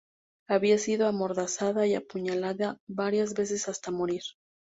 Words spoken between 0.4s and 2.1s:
Había sido amordazada y